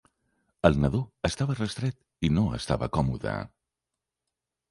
[0.69, 3.35] El nadó estava restret i no estava còmode.